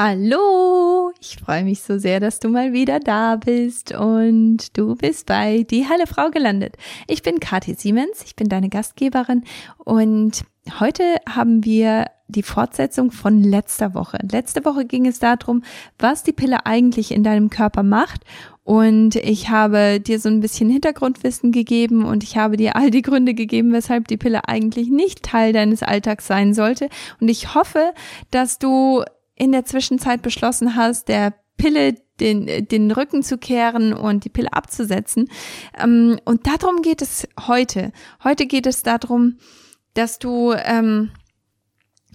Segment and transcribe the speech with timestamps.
[0.00, 5.26] Hallo, ich freue mich so sehr, dass du mal wieder da bist und du bist
[5.26, 6.76] bei Die Halle Frau gelandet.
[7.08, 9.42] Ich bin Kathi Siemens, ich bin deine Gastgeberin
[9.78, 10.44] und
[10.78, 14.18] heute haben wir die Fortsetzung von letzter Woche.
[14.30, 15.64] Letzte Woche ging es darum,
[15.98, 18.20] was die Pille eigentlich in deinem Körper macht
[18.62, 23.02] und ich habe dir so ein bisschen Hintergrundwissen gegeben und ich habe dir all die
[23.02, 26.90] Gründe gegeben, weshalb die Pille eigentlich nicht Teil deines Alltags sein sollte.
[27.18, 27.94] Und ich hoffe,
[28.30, 29.04] dass du
[29.38, 34.52] in der Zwischenzeit beschlossen hast, der Pille den, den Rücken zu kehren und die Pille
[34.52, 35.28] abzusetzen.
[35.78, 37.92] Ähm, und darum geht es heute.
[38.24, 39.38] Heute geht es darum,
[39.94, 41.10] dass du ähm,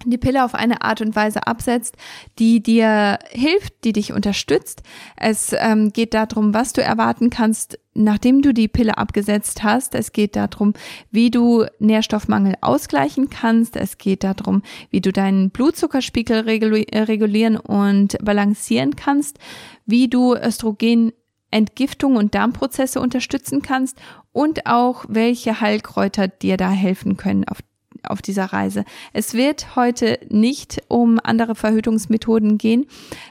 [0.04, 1.96] die Pille auf eine Art und Weise absetzt,
[2.38, 4.82] die dir hilft, die dich unterstützt.
[5.16, 9.94] Es ähm, geht darum, was du erwarten kannst, nachdem du die Pille abgesetzt hast.
[9.94, 10.74] Es geht darum,
[11.10, 13.76] wie du Nährstoffmangel ausgleichen kannst.
[13.76, 19.38] Es geht darum, wie du deinen Blutzuckerspiegel regulieren und balancieren kannst,
[19.86, 21.12] wie du Östrogen
[21.50, 23.96] Entgiftung und Darmprozesse unterstützen kannst
[24.32, 27.60] und auch welche Heilkräuter dir da helfen können auf
[28.10, 28.84] auf dieser Reise.
[29.12, 32.86] Es wird heute nicht um andere Verhütungsmethoden gehen.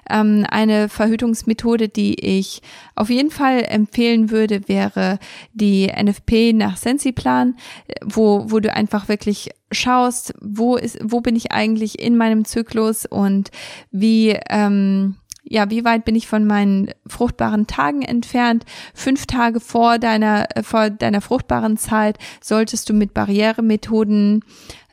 [0.09, 2.61] Ähm, eine Verhütungsmethode, die ich
[2.95, 5.19] auf jeden Fall empfehlen würde, wäre
[5.53, 7.55] die NFP nach Sensiplan,
[8.03, 13.05] wo, wo du einfach wirklich schaust, wo ist, wo bin ich eigentlich in meinem Zyklus
[13.05, 13.49] und
[13.91, 15.15] wie, ähm,
[15.53, 18.65] ja, wie weit bin ich von meinen fruchtbaren Tagen entfernt?
[18.95, 24.43] Fünf Tage vor deiner, äh, vor deiner fruchtbaren Zeit solltest du mit Barrieremethoden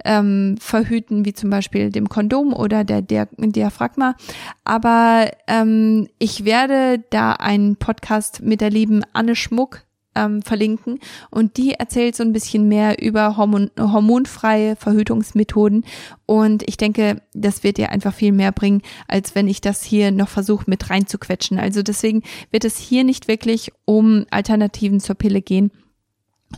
[0.05, 4.16] ähm, verhüten, wie zum Beispiel dem Kondom oder der, der Diaphragma.
[4.62, 10.98] Aber ähm, ich werde da einen Podcast mit der lieben Anne Schmuck ähm, verlinken
[11.30, 15.84] und die erzählt so ein bisschen mehr über Hormon hormonfreie Verhütungsmethoden
[16.27, 20.11] und ich denke, das wird dir einfach viel mehr bringen, als wenn ich das hier
[20.11, 21.58] noch versuche mit reinzuquetschen.
[21.58, 25.70] Also deswegen wird es hier nicht wirklich um Alternativen zur Pille gehen,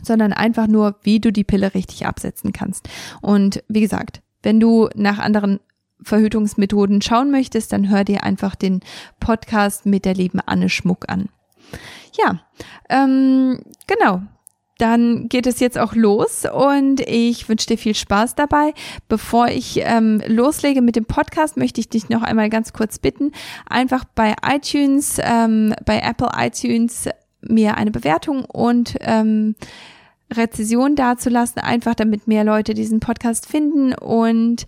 [0.01, 2.89] sondern einfach nur, wie du die Pille richtig absetzen kannst.
[3.21, 5.59] Und wie gesagt, wenn du nach anderen
[6.01, 8.81] Verhütungsmethoden schauen möchtest, dann hör dir einfach den
[9.19, 11.29] Podcast mit der lieben Anne Schmuck an.
[12.17, 12.41] Ja,
[12.89, 14.21] ähm, genau.
[14.79, 18.73] Dann geht es jetzt auch los und ich wünsche dir viel Spaß dabei.
[19.07, 23.31] Bevor ich ähm, loslege mit dem Podcast, möchte ich dich noch einmal ganz kurz bitten,
[23.69, 27.07] einfach bei iTunes, ähm, bei Apple iTunes
[27.41, 29.55] mir eine Bewertung und ähm,
[30.35, 34.65] Rezession dazulassen, einfach damit mehr Leute diesen Podcast finden und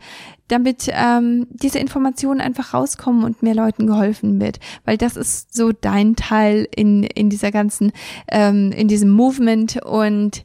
[0.48, 5.72] damit ähm, diese Informationen einfach rauskommen und mehr Leuten geholfen wird, weil das ist so
[5.72, 7.92] dein Teil in in dieser ganzen
[8.28, 10.44] ähm, in diesem Movement und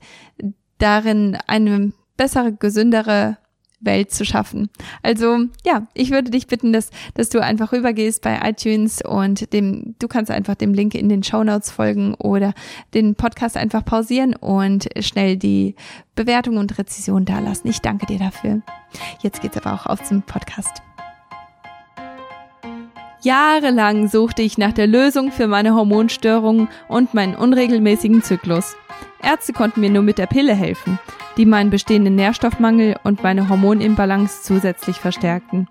[0.79, 3.39] darin eine bessere, gesündere
[3.81, 4.69] Welt zu schaffen.
[5.03, 9.95] Also ja, ich würde dich bitten, dass, dass du einfach rübergehst bei iTunes und dem,
[9.99, 12.53] du kannst einfach dem Link in den Show Notes folgen oder
[12.95, 15.75] den Podcast einfach pausieren und schnell die
[16.15, 17.69] Bewertung und Rezession dalassen.
[17.69, 18.61] Ich danke dir dafür.
[19.23, 20.83] Jetzt geht's aber auch auf zum Podcast.
[23.23, 28.77] Jahrelang suchte ich nach der Lösung für meine Hormonstörungen und meinen unregelmäßigen Zyklus.
[29.23, 30.99] Ärzte konnten mir nur mit der Pille helfen
[31.37, 35.69] die meinen bestehenden Nährstoffmangel und meine Hormonimbalance zusätzlich verstärkten.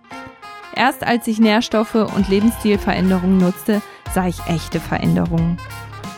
[0.76, 3.82] Erst als ich Nährstoffe und Lebensstilveränderungen nutzte,
[4.14, 5.58] sah ich echte Veränderungen.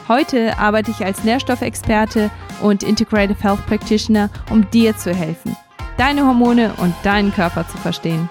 [0.08, 2.30] Heute arbeite ich als Nährstoffexperte
[2.62, 5.56] und Integrative Health Practitioner, um dir zu helfen,
[5.98, 8.30] deine Hormone und deinen Körper zu verstehen.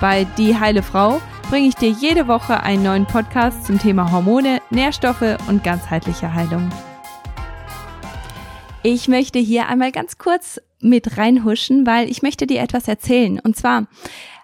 [0.00, 1.20] Bei Die Heile Frau
[1.50, 6.70] bringe ich dir jede Woche einen neuen Podcast zum Thema Hormone, Nährstoffe und ganzheitliche Heilung.
[8.86, 13.40] Ich möchte hier einmal ganz kurz mit reinhuschen, weil ich möchte dir etwas erzählen.
[13.40, 13.86] Und zwar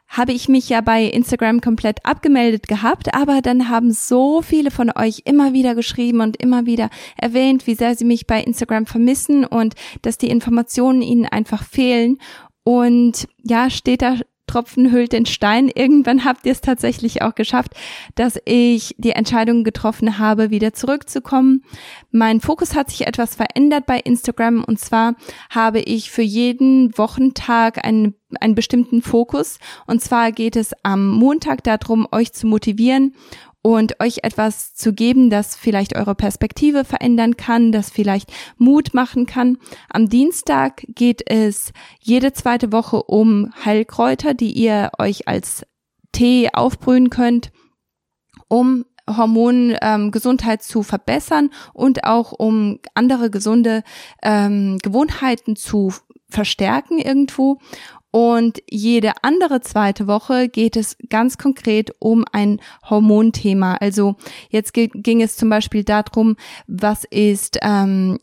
[0.09, 4.91] habe ich mich ja bei Instagram komplett abgemeldet gehabt, aber dann haben so viele von
[4.97, 9.45] euch immer wieder geschrieben und immer wieder erwähnt, wie sehr sie mich bei Instagram vermissen
[9.45, 12.17] und dass die Informationen ihnen einfach fehlen.
[12.65, 14.17] Und ja, steht da
[14.51, 15.71] Tropfen hüllt den Stein.
[15.73, 17.75] Irgendwann habt ihr es tatsächlich auch geschafft,
[18.17, 21.63] dass ich die Entscheidung getroffen habe, wieder zurückzukommen.
[22.11, 25.15] Mein Fokus hat sich etwas verändert bei Instagram und zwar
[25.51, 31.63] habe ich für jeden Wochentag einen, einen bestimmten Fokus und zwar geht es am Montag
[31.63, 33.15] darum, euch zu motivieren
[33.63, 39.27] und euch etwas zu geben, das vielleicht eure Perspektive verändern kann, das vielleicht Mut machen
[39.27, 39.59] kann.
[39.89, 45.67] Am Dienstag geht es jede zweite Woche um Heilkräuter, die ihr euch als
[46.13, 47.53] Tee aufbrühen könnt,
[48.49, 53.83] um Hormongesundheit ähm, zu verbessern und auch um andere gesunde
[54.23, 55.93] ähm, Gewohnheiten zu
[56.29, 57.59] verstärken irgendwo.
[58.11, 63.75] Und jede andere zweite Woche geht es ganz konkret um ein Hormonthema.
[63.75, 64.17] Also
[64.51, 66.37] jetzt ging es zum Beispiel darum,
[66.67, 68.19] was ist ähm,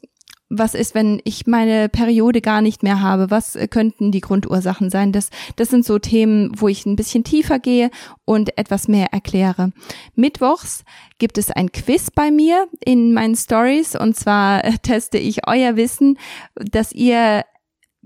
[0.50, 3.30] was ist, wenn ich meine Periode gar nicht mehr habe?
[3.30, 5.12] Was könnten die Grundursachen sein?
[5.12, 7.92] Das, das sind so Themen, wo ich ein bisschen tiefer gehe
[8.26, 9.72] und etwas mehr erkläre.
[10.16, 10.86] Mittwochs
[11.18, 16.18] gibt es ein Quiz bei mir in meinen Stories und zwar teste ich euer Wissen,
[16.56, 17.44] dass ihr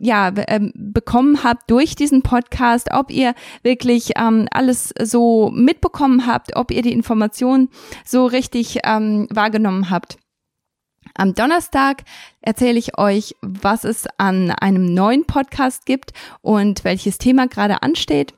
[0.01, 6.55] ja, ähm, bekommen habt durch diesen Podcast, ob ihr wirklich ähm, alles so mitbekommen habt,
[6.55, 7.69] ob ihr die Informationen
[8.03, 10.17] so richtig ähm, wahrgenommen habt.
[11.13, 12.03] Am Donnerstag
[12.41, 18.33] erzähle ich euch, was es an einem neuen Podcast gibt und welches Thema gerade ansteht.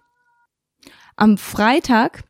[1.16, 2.24] Am Freitag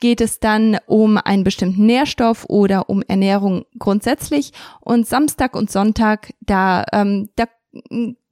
[0.00, 4.52] geht es dann um einen bestimmten Nährstoff oder um Ernährung grundsätzlich.
[4.80, 7.44] Und Samstag und Sonntag, da, ähm, da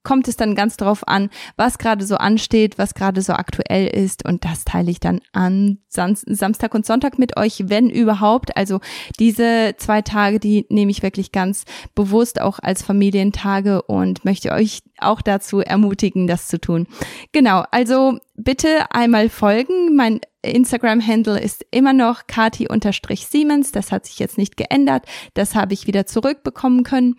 [0.08, 1.28] kommt es dann ganz darauf an,
[1.58, 4.24] was gerade so ansteht, was gerade so aktuell ist.
[4.24, 8.56] Und das teile ich dann an Samstag und Sonntag mit euch, wenn überhaupt.
[8.56, 8.80] Also
[9.18, 11.64] diese zwei Tage, die nehme ich wirklich ganz
[11.94, 16.86] bewusst auch als Familientage und möchte euch auch dazu ermutigen, das zu tun.
[17.32, 19.94] Genau, also bitte einmal folgen.
[19.94, 23.72] Mein Instagram-Handle ist immer noch kati-siemens.
[23.72, 25.04] Das hat sich jetzt nicht geändert.
[25.34, 27.16] Das habe ich wieder zurückbekommen können.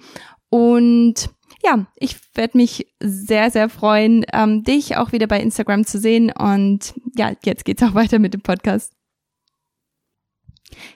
[0.49, 1.29] Und
[1.63, 6.31] ja, ich werde mich sehr, sehr freuen, ähm, dich auch wieder bei Instagram zu sehen.
[6.31, 8.93] Und ja, jetzt geht's auch weiter mit dem Podcast.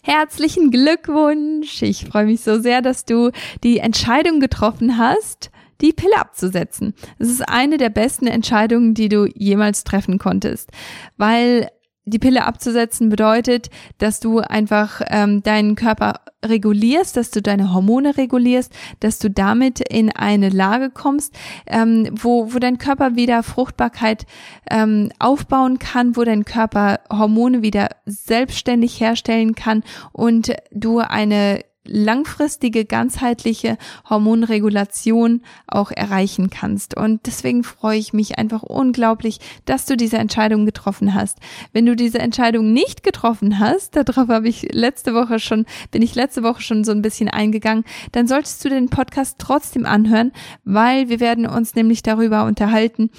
[0.04, 1.82] Herzlichen Glückwunsch!
[1.82, 3.32] Ich freue mich so sehr, dass du
[3.64, 5.50] die Entscheidung getroffen hast,
[5.82, 6.94] die Pille abzusetzen.
[7.18, 10.72] Es ist eine der besten Entscheidungen, die du jemals treffen konntest,
[11.18, 11.70] weil
[12.06, 18.18] die Pille abzusetzen bedeutet, dass du einfach ähm, deinen Körper regulierst, dass du deine Hormone
[18.18, 21.34] regulierst, dass du damit in eine Lage kommst,
[21.68, 24.26] ähm, wo, wo dein Körper wieder Fruchtbarkeit
[24.70, 32.86] ähm, aufbauen kann, wo dein Körper Hormone wieder selbstständig herstellen kann und du eine langfristige,
[32.86, 33.78] ganzheitliche
[34.10, 36.96] Hormonregulation auch erreichen kannst.
[36.96, 41.40] Und deswegen freue ich mich einfach unglaublich, dass du diese Entscheidung getroffen hast.
[41.74, 46.16] Wenn du diese Entscheidung nicht getroffen hast, darauf habe ich letzte Woche schon, bin ich
[46.16, 50.32] letzte Woche schon so ein bisschen eingegangen, dann solltest du den Podcast trotzdem anhören,
[50.64, 53.10] weil wir werden uns nämlich darüber unterhalten,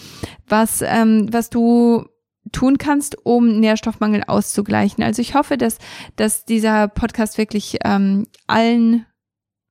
[0.49, 2.07] was, ähm, was du
[2.53, 5.03] tun kannst, um Nährstoffmangel auszugleichen.
[5.03, 5.79] Also ich hoffe, dass,
[6.17, 9.07] dass dieser Podcast wirklich ähm, allen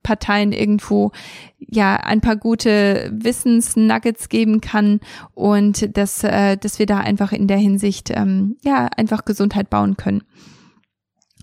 [0.03, 1.11] Parteien irgendwo
[1.59, 4.99] ja ein paar gute Wissensnuggets geben kann
[5.33, 9.97] und dass, äh, dass wir da einfach in der Hinsicht ähm, ja einfach Gesundheit bauen
[9.97, 10.23] können.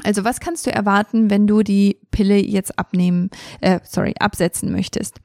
[0.04, 3.30] Also was kannst du erwarten, wenn du die Pille jetzt abnehmen,
[3.60, 5.20] äh, sorry, absetzen möchtest?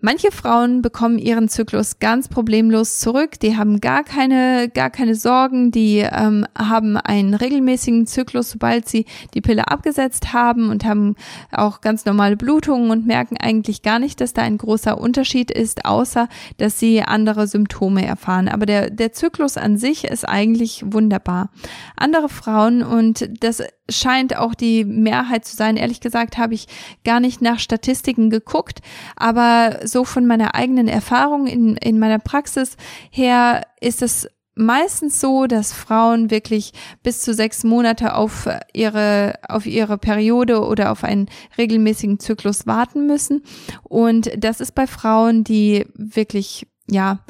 [0.00, 3.40] Manche Frauen bekommen ihren Zyklus ganz problemlos zurück.
[3.40, 5.72] Die haben gar keine, gar keine Sorgen.
[5.72, 11.16] Die ähm, haben einen regelmäßigen Zyklus, sobald sie die Pille abgesetzt haben und haben
[11.50, 15.84] auch ganz normale Blutungen und merken eigentlich gar nicht, dass da ein großer Unterschied ist,
[15.84, 16.28] außer
[16.58, 18.46] dass sie andere Symptome erfahren.
[18.46, 21.50] Aber der, der Zyklus an sich ist eigentlich wunderbar.
[21.96, 25.76] Andere Frauen, und das scheint auch die Mehrheit zu sein.
[25.76, 26.66] Ehrlich gesagt habe ich
[27.04, 28.80] gar nicht nach Statistiken geguckt,
[29.16, 32.76] aber so von meiner eigenen Erfahrung in, in meiner Praxis
[33.10, 39.66] her ist es meistens so, dass Frauen wirklich bis zu sechs Monate auf ihre, auf
[39.66, 43.42] ihre Periode oder auf einen regelmäßigen Zyklus warten müssen.
[43.84, 47.20] Und das ist bei Frauen, die wirklich, ja,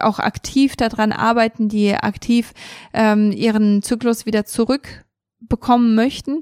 [0.00, 2.52] auch aktiv daran arbeiten, die aktiv
[2.94, 5.04] ähm, ihren Zyklus wieder zurück
[5.48, 6.40] bekommen möchten.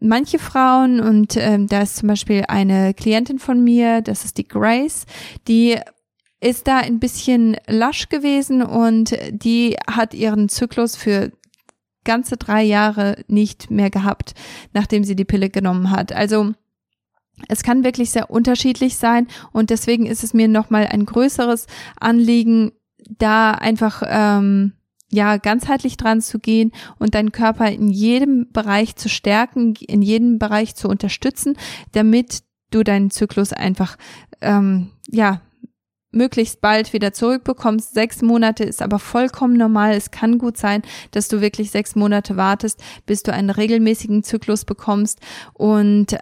[0.00, 4.46] Manche Frauen, und ähm, da ist zum Beispiel eine Klientin von mir, das ist die
[4.46, 5.06] Grace,
[5.48, 5.78] die
[6.40, 11.32] ist da ein bisschen lasch gewesen und die hat ihren Zyklus für
[12.04, 14.34] ganze drei Jahre nicht mehr gehabt,
[14.74, 16.12] nachdem sie die Pille genommen hat.
[16.12, 16.52] Also
[17.48, 21.66] es kann wirklich sehr unterschiedlich sein und deswegen ist es mir nochmal ein größeres
[21.98, 22.72] Anliegen,
[23.18, 24.72] da einfach ähm,
[25.14, 30.38] ja, ganzheitlich dran zu gehen und deinen Körper in jedem Bereich zu stärken, in jedem
[30.38, 31.56] Bereich zu unterstützen,
[31.92, 33.96] damit du deinen Zyklus einfach,
[34.40, 35.40] ähm, ja,
[36.10, 37.92] möglichst bald wieder zurückbekommst.
[37.92, 39.94] Sechs Monate ist aber vollkommen normal.
[39.94, 44.64] Es kann gut sein, dass du wirklich sechs Monate wartest, bis du einen regelmäßigen Zyklus
[44.64, 45.20] bekommst.
[45.52, 46.16] Und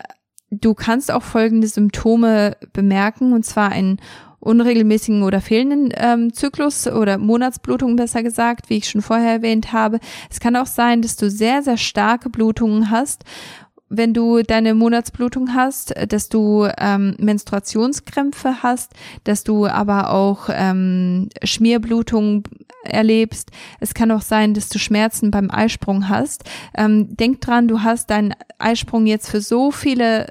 [0.51, 4.01] du kannst auch folgende Symptome bemerken, und zwar ein
[4.43, 10.01] unregelmäßigen oder fehlenden ähm, Zyklus oder Monatsblutung besser gesagt, wie ich schon vorher erwähnt habe.
[10.31, 13.25] Es kann auch sein, dass du sehr, sehr starke Blutungen hast
[13.95, 18.93] wenn du deine Monatsblutung hast, dass du ähm, Menstruationskrämpfe hast,
[19.25, 22.45] dass du aber auch ähm, Schmierblutung
[22.85, 23.51] erlebst.
[23.81, 26.45] Es kann auch sein, dass du Schmerzen beim Eisprung hast.
[26.75, 30.29] Ähm, denk dran, du hast deinen Eisprung jetzt für so viele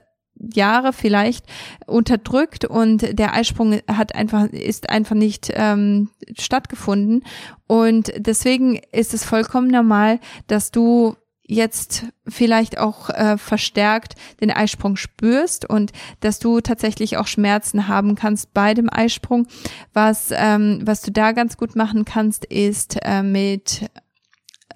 [0.54, 1.46] Jahre vielleicht
[1.86, 7.24] unterdrückt und der Eisprung hat einfach ist einfach nicht ähm, stattgefunden
[7.68, 11.16] und deswegen ist es vollkommen normal, dass du
[11.52, 18.16] jetzt vielleicht auch äh, verstärkt den Eisprung spürst und dass du tatsächlich auch Schmerzen haben
[18.16, 19.48] kannst bei dem Eisprung.
[19.94, 23.90] Was, ähm, was du da ganz gut machen kannst, ist äh, mit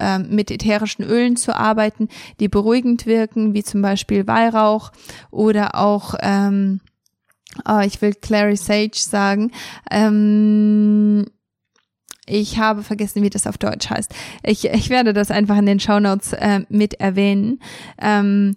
[0.00, 2.08] ähm, mit ätherischen Ölen zu arbeiten,
[2.40, 4.92] die beruhigend wirken, wie zum Beispiel Weihrauch
[5.30, 6.80] oder auch ähm,
[7.68, 9.52] oh, ich will Clary Sage sagen.
[9.90, 11.26] Ähm,
[12.26, 14.12] ich habe vergessen, wie das auf Deutsch heißt.
[14.42, 17.60] Ich, ich werde das einfach in den Shownotes äh, mit erwähnen.
[18.00, 18.56] Ähm,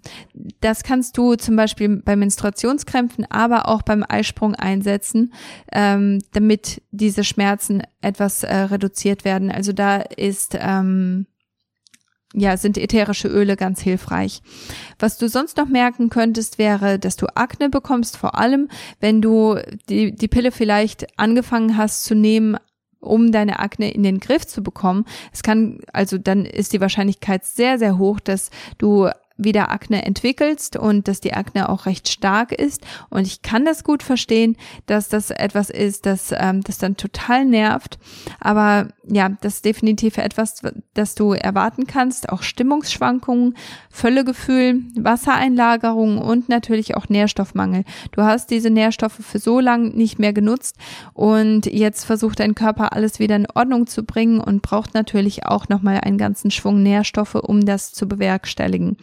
[0.60, 5.32] das kannst du zum Beispiel bei Menstruationskrämpfen, aber auch beim Eisprung einsetzen,
[5.72, 9.52] ähm, damit diese Schmerzen etwas äh, reduziert werden.
[9.52, 11.26] Also da ist ähm,
[12.32, 14.42] ja, sind ätherische Öle ganz hilfreich.
[14.98, 18.68] Was du sonst noch merken könntest, wäre, dass du Akne bekommst, vor allem,
[19.00, 19.56] wenn du
[19.88, 22.56] die, die Pille vielleicht angefangen hast zu nehmen,
[23.00, 25.04] um deine Akne in den Griff zu bekommen.
[25.32, 29.08] Es kann, also dann ist die Wahrscheinlichkeit sehr, sehr hoch, dass du
[29.44, 32.84] wieder Akne entwickelst und dass die Akne auch recht stark ist.
[33.08, 34.56] Und ich kann das gut verstehen,
[34.86, 37.98] dass das etwas ist, das, ähm, das dann total nervt.
[38.38, 40.62] Aber ja, das ist definitiv etwas,
[40.94, 42.28] das du erwarten kannst.
[42.28, 43.56] Auch Stimmungsschwankungen,
[43.90, 47.84] Völlegefühl, Wassereinlagerung und natürlich auch Nährstoffmangel.
[48.12, 50.76] Du hast diese Nährstoffe für so lange nicht mehr genutzt
[51.12, 55.68] und jetzt versucht dein Körper alles wieder in Ordnung zu bringen und braucht natürlich auch
[55.68, 58.96] nochmal einen ganzen Schwung Nährstoffe, um das zu bewerkstelligen.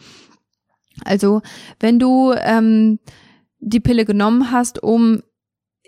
[1.04, 1.42] Also
[1.80, 2.98] wenn du ähm,
[3.60, 5.22] die Pille genommen hast, um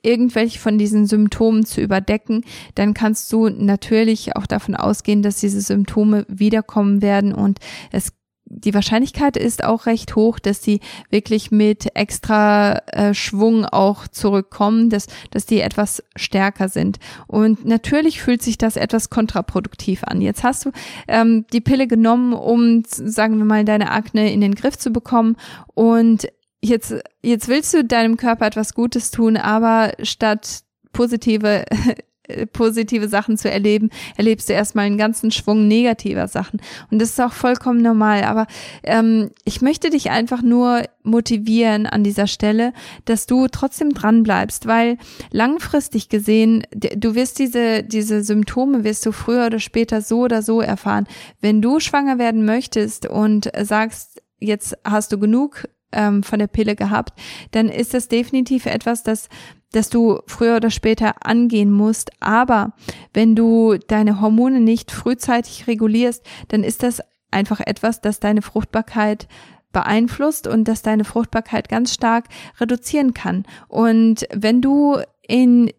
[0.02, 5.60] irgendwelche von diesen Symptomen zu überdecken, dann kannst du natürlich auch davon ausgehen, dass diese
[5.60, 7.58] Symptome wiederkommen werden und
[7.92, 8.12] es
[8.50, 14.90] die Wahrscheinlichkeit ist auch recht hoch, dass sie wirklich mit extra äh, Schwung auch zurückkommen,
[14.90, 16.98] dass, dass die etwas stärker sind.
[17.28, 20.20] Und natürlich fühlt sich das etwas kontraproduktiv an.
[20.20, 20.72] Jetzt hast du
[21.06, 25.36] ähm, die Pille genommen, um, sagen wir mal, deine Akne in den Griff zu bekommen
[25.74, 26.26] und
[26.60, 31.64] jetzt, jetzt willst du deinem Körper etwas Gutes tun, aber statt positive
[32.52, 36.60] positive Sachen zu erleben, erlebst du erstmal einen ganzen Schwung negativer Sachen.
[36.90, 38.24] Und das ist auch vollkommen normal.
[38.24, 38.46] Aber
[38.82, 42.72] ähm, ich möchte dich einfach nur motivieren an dieser Stelle,
[43.04, 44.98] dass du trotzdem dran bleibst, weil
[45.30, 50.60] langfristig gesehen, du wirst diese, diese Symptome wirst du früher oder später so oder so
[50.60, 51.06] erfahren.
[51.40, 56.76] Wenn du schwanger werden möchtest und sagst, jetzt hast du genug ähm, von der Pille
[56.76, 57.18] gehabt,
[57.52, 59.28] dann ist das definitiv etwas, das
[59.72, 62.10] dass du früher oder später angehen musst.
[62.20, 62.72] Aber
[63.12, 67.00] wenn du deine Hormone nicht frühzeitig regulierst, dann ist das
[67.30, 69.28] einfach etwas, das deine Fruchtbarkeit
[69.72, 72.24] beeinflusst und das deine Fruchtbarkeit ganz stark
[72.58, 73.44] reduzieren kann.
[73.68, 75.70] Und wenn du in,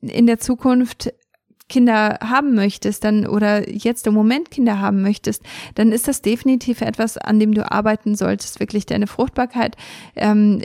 [0.00, 1.12] in der Zukunft
[1.68, 5.42] Kinder haben möchtest, dann oder jetzt im Moment Kinder haben möchtest,
[5.74, 9.76] dann ist das definitiv etwas, an dem du arbeiten solltest, wirklich deine Fruchtbarkeit
[10.14, 10.62] ähm,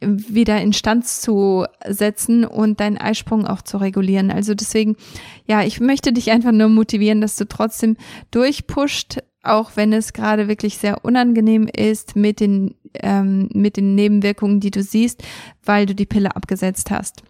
[0.00, 4.30] wieder Instanz zu setzen und deinen Eisprung auch zu regulieren.
[4.30, 4.96] Also deswegen,
[5.46, 7.96] ja, ich möchte dich einfach nur motivieren, dass du trotzdem
[8.30, 14.60] durchpusht, auch wenn es gerade wirklich sehr unangenehm ist mit den, ähm, mit den Nebenwirkungen,
[14.60, 15.22] die du siehst,
[15.64, 17.22] weil du die Pille abgesetzt hast.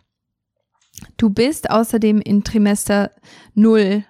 [1.17, 3.13] Du bist außerdem in Trimester
[3.55, 4.05] null,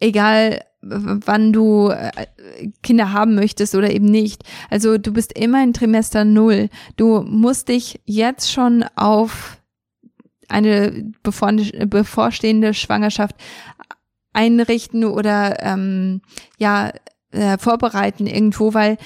[0.00, 2.10] egal wann du äh,
[2.82, 4.44] Kinder haben möchtest oder eben nicht.
[4.70, 6.68] Also du bist immer in Trimester null.
[6.96, 9.58] Du musst dich jetzt schon auf
[10.48, 13.36] eine bevorstehende Schwangerschaft
[14.32, 16.22] einrichten oder ähm,
[16.58, 16.90] ja
[17.32, 18.96] äh, vorbereiten irgendwo, weil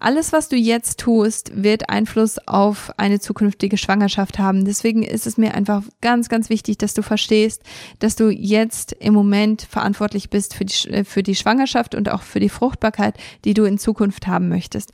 [0.00, 4.64] alles, was du jetzt tust, wird Einfluss auf eine zukünftige Schwangerschaft haben.
[4.64, 7.62] Deswegen ist es mir einfach ganz, ganz wichtig, dass du verstehst,
[7.98, 12.40] dass du jetzt im Moment verantwortlich bist für die, für die Schwangerschaft und auch für
[12.40, 14.92] die Fruchtbarkeit, die du in Zukunft haben möchtest.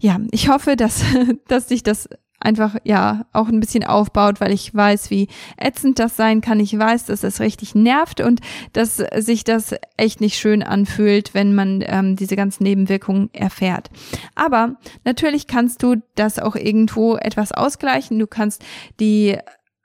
[0.00, 1.02] Ja, ich hoffe, dass,
[1.48, 2.08] dass dich das
[2.42, 6.60] einfach ja auch ein bisschen aufbaut, weil ich weiß, wie ätzend das sein kann.
[6.60, 8.40] Ich weiß, dass es richtig nervt und
[8.72, 13.90] dass sich das echt nicht schön anfühlt, wenn man ähm, diese ganzen Nebenwirkungen erfährt.
[14.34, 18.18] Aber natürlich kannst du das auch irgendwo etwas ausgleichen.
[18.18, 18.64] Du kannst
[19.00, 19.38] die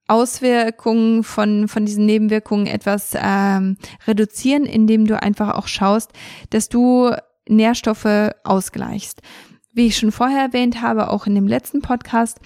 [0.07, 6.11] Auswirkungen von, von diesen Nebenwirkungen etwas ähm, reduzieren, indem du einfach auch schaust,
[6.49, 7.11] dass du
[7.47, 9.21] Nährstoffe ausgleichst.
[9.77, 12.39] Wie ich schon vorher erwähnt habe, auch in dem letzten Podcast,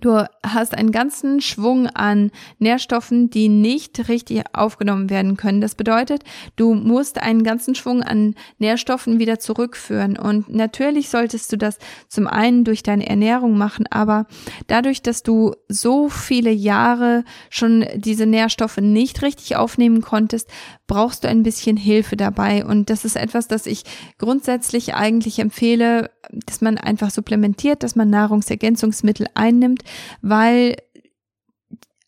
[0.00, 5.60] Du hast einen ganzen Schwung an Nährstoffen, die nicht richtig aufgenommen werden können.
[5.60, 6.22] Das bedeutet,
[6.56, 10.18] du musst einen ganzen Schwung an Nährstoffen wieder zurückführen.
[10.18, 14.26] Und natürlich solltest du das zum einen durch deine Ernährung machen, aber
[14.66, 20.50] dadurch, dass du so viele Jahre schon diese Nährstoffe nicht richtig aufnehmen konntest,
[20.86, 22.64] brauchst du ein bisschen Hilfe dabei.
[22.64, 23.84] Und das ist etwas, das ich
[24.18, 29.82] grundsätzlich eigentlich empfehle, dass man einfach supplementiert, dass man Nahrungsergänzungsmittel einnimmt,
[30.22, 30.76] weil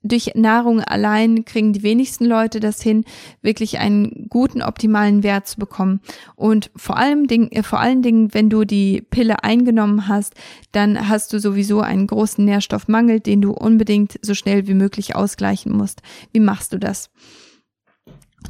[0.02, 3.04] durch Nahrung allein kriegen die wenigsten Leute das hin,
[3.42, 6.00] wirklich einen guten, optimalen Wert zu bekommen.
[6.36, 10.34] Und vor allem, Ding, äh, vor allen Dingen, wenn du die Pille eingenommen hast,
[10.72, 15.76] dann hast du sowieso einen großen Nährstoffmangel, den du unbedingt so schnell wie möglich ausgleichen
[15.76, 16.02] musst.
[16.32, 17.10] Wie machst du das?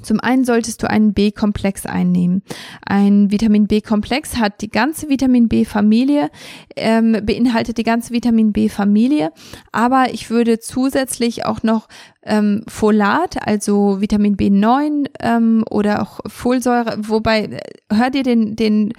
[0.02, 2.42] Zum einen solltest du einen B-Komplex einnehmen.
[2.84, 6.30] Ein Vitamin B-Komplex hat die ganze Vitamin B-Familie,
[6.76, 9.32] ähm, beinhaltet die ganze Vitamin B-Familie,
[9.72, 11.88] aber ich würde zusätzlich auch noch
[12.22, 17.60] ähm, Folat, also Vitamin B9 ähm, oder auch Folsäure, wobei äh,
[17.92, 18.92] hör dir den, den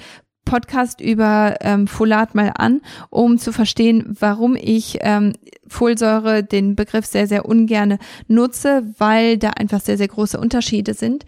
[0.50, 5.34] Podcast über ähm, Folat mal an, um zu verstehen, warum ich ähm,
[5.70, 11.26] Folsäure den Begriff sehr, sehr ungerne nutze, weil da einfach sehr, sehr große Unterschiede sind.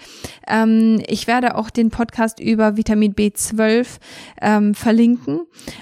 [0.48, 3.88] Ähm, ich werde auch den Podcast über Vitamin B12
[4.42, 5.42] ähm, verlinken.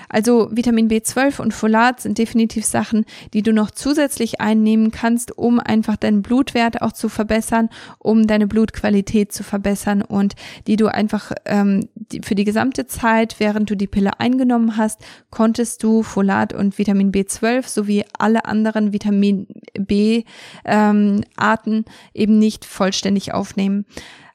[0.10, 5.60] Also Vitamin B12 und Folat sind definitiv Sachen, die du noch zusätzlich einnehmen kannst, um
[5.60, 7.70] einfach deinen Blutwert auch zu verbessern,
[8.00, 10.36] um deine Blutqualität zu verbessern und
[10.68, 14.78] die du einfach ähm, die, für die gesamte Zeit Zeit, während du die Pille eingenommen
[14.78, 20.24] hast, konntest du Folat und Vitamin B12 sowie alle anderen Vitamin B
[20.66, 23.86] ähm, Arten eben nicht vollständig aufnehmen.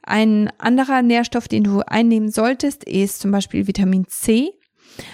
[0.03, 4.53] Ein anderer Nährstoff, den du einnehmen solltest, ist zum Beispiel Vitamin C.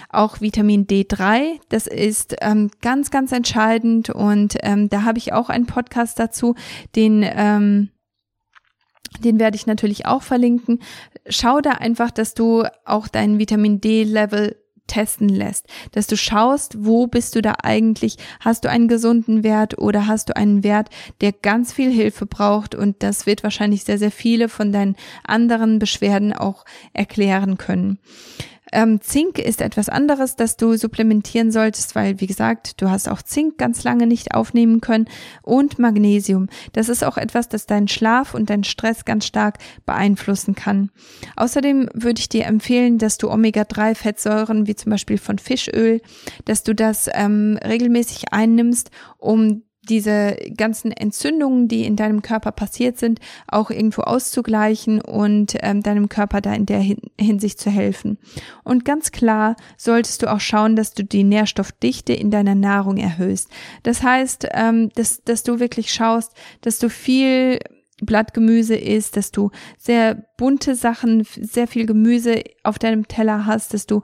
[0.09, 5.49] Auch Vitamin D3, das ist ähm, ganz, ganz entscheidend und ähm, da habe ich auch
[5.49, 6.53] einen Podcast dazu,
[6.95, 7.89] den ähm,
[9.19, 10.79] den werde ich natürlich auch verlinken.
[11.27, 14.55] Schau da einfach, dass du auch deinen Vitamin D-Level
[14.87, 19.77] testen lässt, dass du schaust, wo bist du da eigentlich, hast du einen gesunden Wert
[19.77, 20.89] oder hast du einen Wert,
[21.21, 25.79] der ganz viel Hilfe braucht und das wird wahrscheinlich sehr, sehr viele von deinen anderen
[25.79, 27.99] Beschwerden auch erklären können.
[28.71, 33.21] Ähm, Zink ist etwas anderes, das du supplementieren solltest, weil, wie gesagt, du hast auch
[33.21, 35.05] Zink ganz lange nicht aufnehmen können
[35.41, 36.47] und Magnesium.
[36.73, 40.89] Das ist auch etwas, das deinen Schlaf und deinen Stress ganz stark beeinflussen kann.
[41.35, 46.01] Außerdem würde ich dir empfehlen, dass du Omega-3-Fettsäuren, wie zum Beispiel von Fischöl,
[46.45, 52.97] dass du das ähm, regelmäßig einnimmst, um diese ganzen Entzündungen, die in deinem Körper passiert
[52.97, 56.85] sind, auch irgendwo auszugleichen und ähm, deinem Körper da in der
[57.19, 58.17] Hinsicht zu helfen.
[58.63, 63.49] Und ganz klar solltest du auch schauen, dass du die Nährstoffdichte in deiner Nahrung erhöhst.
[63.83, 67.59] Das heißt, ähm, dass, dass du wirklich schaust, dass du viel
[68.01, 73.85] Blattgemüse isst, dass du sehr bunte Sachen, sehr viel Gemüse auf deinem Teller hast, dass
[73.85, 74.01] du,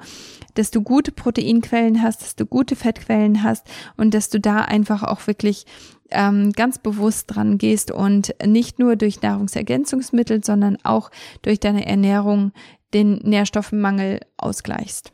[0.54, 5.04] dass du gute Proteinquellen hast, dass du gute Fettquellen hast und dass du da einfach
[5.04, 5.66] auch wirklich
[6.12, 12.54] ähm, ganz bewusst dran gehst und nicht nur durch Nahrungsergänzungsmittel, sondern auch durch deine Ernährung
[12.94, 15.12] den Nährstoffmangel ausgleichst.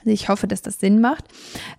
[0.00, 1.24] Also ich hoffe, dass das Sinn macht.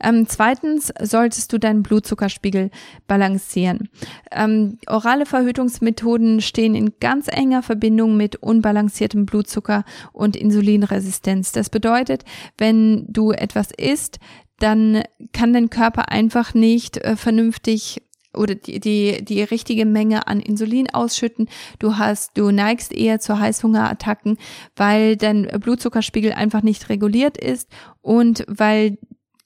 [0.01, 2.71] Ähm, zweitens solltest du deinen Blutzuckerspiegel
[3.07, 3.89] balancieren.
[4.31, 11.51] Ähm, orale Verhütungsmethoden stehen in ganz enger Verbindung mit unbalanciertem Blutzucker und Insulinresistenz.
[11.51, 12.23] Das bedeutet,
[12.57, 14.19] wenn du etwas isst,
[14.59, 15.03] dann
[15.33, 18.01] kann dein Körper einfach nicht äh, vernünftig
[18.35, 21.49] oder die, die, die richtige Menge an Insulin ausschütten.
[21.79, 24.37] Du hast, du neigst eher zu Heißhungerattacken,
[24.75, 27.69] weil dein Blutzuckerspiegel einfach nicht reguliert ist
[28.01, 28.97] und weil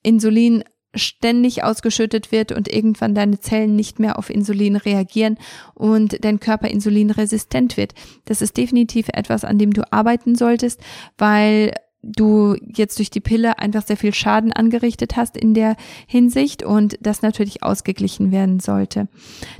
[0.04, 0.64] Insulin
[0.96, 5.38] ständig ausgeschüttet wird und irgendwann deine Zellen nicht mehr auf Insulin reagieren
[5.74, 7.94] und dein Körper insulinresistent wird.
[8.26, 10.80] Das ist definitiv etwas, an dem du arbeiten solltest,
[11.18, 11.74] weil
[12.06, 15.76] du jetzt durch die Pille einfach sehr viel Schaden angerichtet hast in der
[16.08, 19.08] Hinsicht und das natürlich ausgeglichen werden sollte.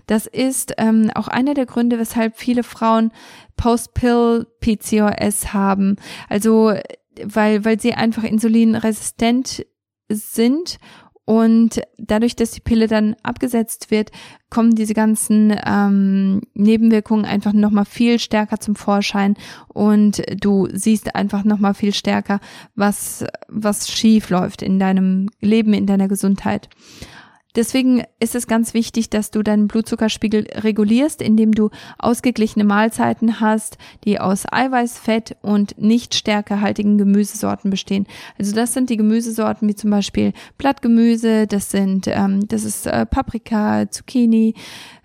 [0.06, 3.12] Das ist ähm, auch einer der Gründe, weshalb viele Frauen
[3.58, 5.96] Post-Pill PCOS haben.
[6.30, 6.74] Also
[7.24, 9.66] weil, weil sie einfach insulinresistent
[10.10, 10.78] sind
[11.26, 14.12] und dadurch, dass die Pille dann abgesetzt wird,
[14.52, 19.36] kommen diese ganzen ähm, Nebenwirkungen einfach nochmal viel stärker zum Vorschein
[19.68, 22.40] und du siehst einfach nochmal viel stärker,
[22.76, 26.70] was, was schief läuft in deinem Leben, in deiner Gesundheit.
[27.56, 33.78] Deswegen ist es ganz wichtig, dass du deinen Blutzuckerspiegel regulierst, indem du ausgeglichene Mahlzeiten hast,
[34.04, 38.08] die aus Eiweiß, Fett und nicht stärkehaltigen Gemüsesorten bestehen.
[38.38, 43.06] Also das sind die Gemüsesorten wie zum Beispiel Blattgemüse, das sind, ähm, das ist äh,
[43.06, 44.54] Paprika, Zucchini,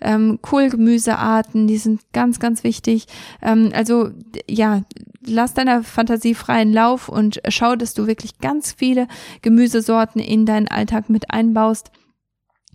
[0.00, 3.06] ähm, Kohlgemüsearten, die sind ganz, ganz wichtig.
[3.42, 4.10] Ähm, also
[4.48, 4.82] ja,
[5.24, 9.06] lass deiner Fantasie freien Lauf und schau, dass du wirklich ganz viele
[9.42, 11.90] Gemüsesorten in deinen Alltag mit einbaust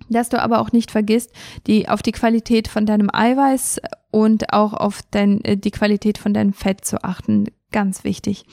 [0.09, 1.31] dass du aber auch nicht vergisst,
[1.67, 6.33] die auf die Qualität von deinem Eiweiß und auch auf dein, äh, die Qualität von
[6.33, 7.45] deinem Fett zu achten.
[7.71, 8.45] Ganz wichtig.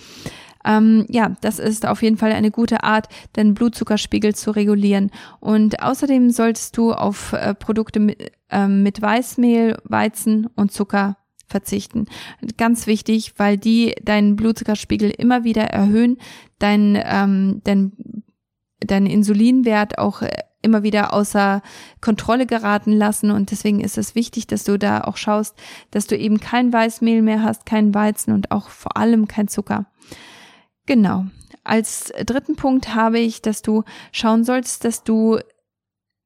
[0.64, 5.10] Ähm, ja, das ist auf jeden Fall eine gute Art, deinen Blutzuckerspiegel zu regulieren.
[5.40, 12.06] Und außerdem solltest du auf äh, Produkte mit, äh, mit Weißmehl, Weizen und Zucker verzichten.
[12.56, 16.18] Ganz wichtig, weil die deinen Blutzuckerspiegel immer wieder erhöhen,
[16.58, 17.92] dein, ähm, dein,
[18.80, 20.30] deinen Insulinwert auch äh,
[20.62, 21.62] immer wieder außer
[22.01, 23.31] Kontrolle geraten lassen.
[23.31, 25.57] Und deswegen ist es wichtig, dass du da auch schaust,
[25.90, 29.87] dass du eben kein Weißmehl mehr hast, kein Weizen und auch vor allem kein Zucker.
[30.87, 31.27] Genau.
[31.64, 35.38] Als dritten Punkt habe ich, dass du schauen sollst, dass du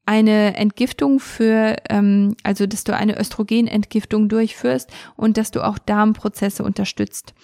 [0.06, 6.62] eine Entgiftung für, ähm, also dass du eine Östrogenentgiftung durchführst und dass du auch Darmprozesse
[6.62, 7.34] unterstützt.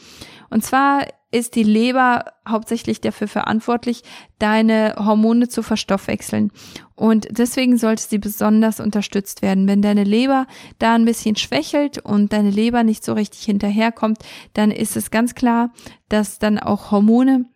[0.48, 4.02] Und zwar ist die Leber hauptsächlich dafür verantwortlich,
[4.38, 6.52] deine Hormone zu verstoffwechseln.
[6.94, 9.66] Und deswegen sollte sie besonders unterstützt werden.
[9.66, 10.46] Wenn deine Leber
[10.78, 14.18] da ein bisschen schwächelt und deine Leber nicht so richtig hinterherkommt,
[14.52, 15.72] dann ist es ganz klar,
[16.08, 17.46] dass dann auch Hormone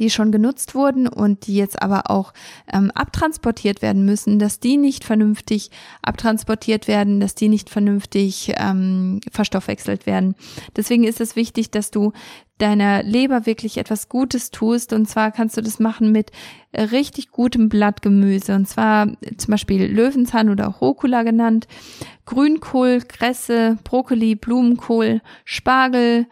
[0.00, 2.32] die schon genutzt wurden und die jetzt aber auch
[2.72, 5.70] ähm, abtransportiert werden müssen, dass die nicht vernünftig
[6.02, 10.34] abtransportiert werden, dass die nicht vernünftig ähm, verstoffwechselt werden.
[10.74, 12.12] Deswegen ist es wichtig, dass du
[12.56, 14.92] deiner Leber wirklich etwas Gutes tust.
[14.92, 16.30] Und zwar kannst du das machen mit
[16.74, 18.54] richtig gutem Blattgemüse.
[18.54, 21.68] Und zwar zum Beispiel Löwenzahn oder auch Rucola genannt,
[22.26, 26.26] Grünkohl, Kresse, Brokkoli, Blumenkohl, Spargel,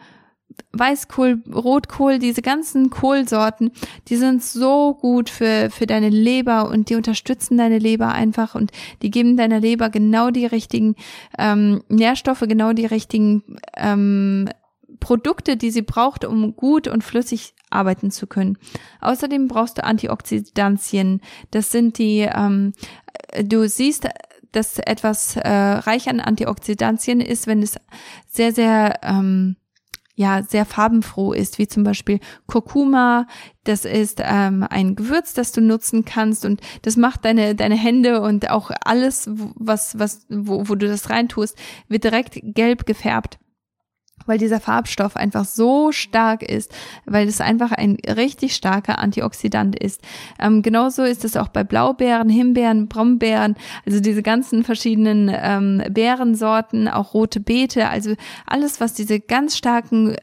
[0.71, 3.71] Weißkohl, Rotkohl, diese ganzen Kohlsorten,
[4.07, 8.71] die sind so gut für, für deine Leber und die unterstützen deine Leber einfach und
[9.01, 10.95] die geben deiner Leber genau die richtigen
[11.37, 14.49] ähm, Nährstoffe, genau die richtigen ähm,
[14.99, 18.57] Produkte, die sie braucht, um gut und flüssig arbeiten zu können.
[19.01, 21.21] Außerdem brauchst du Antioxidantien.
[21.51, 22.73] Das sind die, ähm,
[23.43, 24.07] du siehst,
[24.51, 27.75] dass etwas äh, reich an Antioxidantien ist, wenn es
[28.27, 29.55] sehr, sehr ähm,
[30.19, 33.25] ja sehr farbenfroh ist, wie zum Beispiel Kurkuma.
[33.63, 38.19] Das ist ähm, ein Gewürz, das du nutzen kannst und das macht deine deine Hände
[38.19, 43.39] und auch alles, was was wo, wo du das reintust, wird direkt gelb gefärbt
[44.25, 46.73] weil dieser Farbstoff einfach so stark ist,
[47.05, 50.01] weil es einfach ein richtig starker Antioxidant ist.
[50.39, 53.55] Ähm, genauso ist es auch bei Blaubeeren, Himbeeren, Brombeeren,
[53.85, 60.15] also diese ganzen verschiedenen ähm, Beerensorten, auch rote Beete, also alles, was diese ganz starken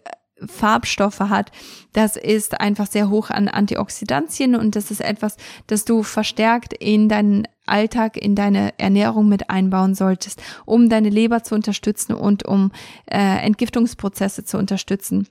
[0.44, 1.50] Farbstoffe hat,
[1.92, 7.08] das ist einfach sehr hoch an Antioxidantien und das ist etwas, das du verstärkt in
[7.08, 12.72] deinen Alltag, in deine Ernährung mit einbauen solltest, um deine Leber zu unterstützen und um
[13.06, 15.28] äh, Entgiftungsprozesse zu unterstützen.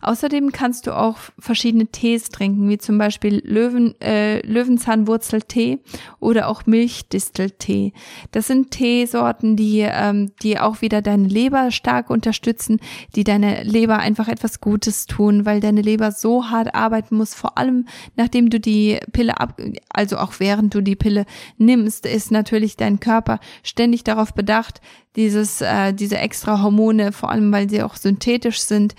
[0.00, 5.80] Außerdem kannst du auch verschiedene Tees trinken, wie zum Beispiel Löwen, äh, Löwenzahnwurzeltee
[6.20, 7.92] oder auch Milchdisteltee.
[8.30, 12.80] Das sind Teesorten, die, ähm, die auch wieder deine Leber stark unterstützen,
[13.14, 17.58] die deine Leber einfach etwas Gutes tun, weil deine Leber so hart arbeiten muss, vor
[17.58, 22.76] allem nachdem du die Pille ab, also auch während du die Pille nimmst, ist natürlich
[22.76, 24.80] dein Körper ständig darauf bedacht,
[25.16, 28.94] dieses, äh, diese extra Hormone, vor allem weil sie auch synthetisch sind,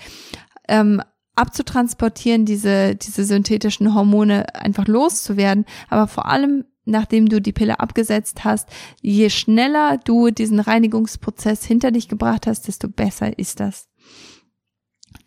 [0.70, 1.02] ähm,
[1.34, 5.64] abzutransportieren, diese, diese synthetischen Hormone einfach loszuwerden.
[5.88, 8.68] Aber vor allem, nachdem du die Pille abgesetzt hast,
[9.00, 13.88] je schneller du diesen Reinigungsprozess hinter dich gebracht hast, desto besser ist das.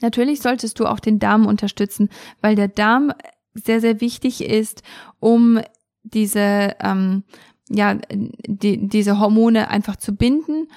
[0.01, 2.09] Natürlich solltest du auch den Darm unterstützen,
[2.41, 3.11] weil der Darm
[3.53, 4.83] sehr, sehr wichtig ist,
[5.19, 5.59] um
[6.03, 7.23] diese, ähm,
[7.69, 10.67] ja, die, diese Hormone einfach zu binden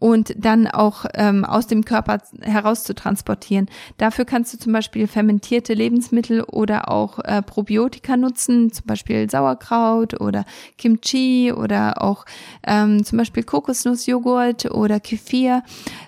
[0.00, 3.68] und dann auch ähm, aus dem Körper heraus zu transportieren.
[3.98, 10.20] Dafür kannst du zum Beispiel fermentierte Lebensmittel oder auch äh, Probiotika nutzen, zum Beispiel Sauerkraut
[10.20, 10.44] oder
[10.78, 12.24] Kimchi oder auch
[12.66, 15.62] ähm, zum Beispiel Kokosnussjoghurt oder Kefir.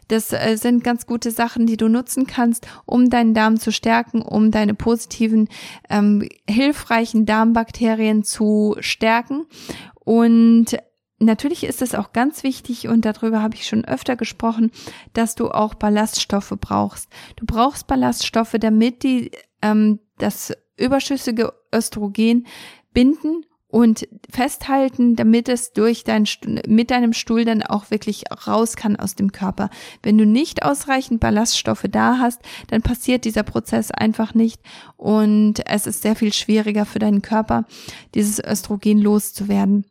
[0.09, 4.23] Das äh, sind ganz gute Sachen, die du nutzen kannst, um deinen Darm zu stärken,
[4.23, 5.49] um deine positiven,
[5.91, 9.45] ähm, hilfreichen Darmbakterien zu stärken.
[10.05, 10.77] Und
[11.23, 14.73] Natürlich ist es auch ganz wichtig, und darüber habe ich schon öfter gesprochen,
[15.13, 17.09] dass du auch Ballaststoffe brauchst.
[17.37, 19.31] Du brauchst Ballaststoffe, damit die
[19.63, 22.47] ähm, das überschüssige Östrogen
[22.93, 26.27] binden und festhalten, damit es durch dein,
[26.67, 29.71] mit deinem Stuhl dann auch wirklich raus kann aus dem Körper.
[30.03, 34.61] Wenn du nicht ausreichend Ballaststoffe da hast, dann passiert dieser Prozess einfach nicht
[34.97, 37.65] und es ist sehr viel schwieriger für deinen Körper,
[38.15, 39.87] dieses Östrogen loszuwerden.